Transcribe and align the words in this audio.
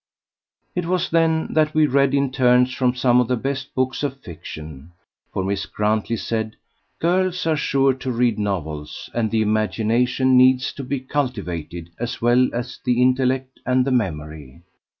It 0.73 0.87
was 0.87 1.11
then 1.11 1.53
that 1.53 1.75
we 1.75 1.85
read 1.85 2.15
in 2.15 2.31
turns 2.31 2.73
from 2.73 2.95
some 2.95 3.21
of 3.21 3.27
the 3.27 3.37
best 3.37 3.75
books 3.75 4.01
of 4.01 4.17
fiction; 4.19 4.93
for 5.31 5.43
Miss 5.43 5.67
Grantley 5.67 6.15
said, 6.17 6.55
"Girls 6.97 7.45
are 7.45 7.55
sure 7.55 7.93
to 7.93 8.11
read 8.11 8.39
novels, 8.39 9.11
and 9.13 9.29
the 9.29 9.43
imagination 9.43 10.35
needs 10.35 10.73
to 10.73 10.83
be 10.83 11.01
cultivated 11.01 11.91
as 11.99 12.19
well 12.19 12.49
as 12.51 12.79
the 12.83 12.99
intellect 12.99 13.59
and 13.63 13.85
the 13.85 13.91
memory." 13.91 14.63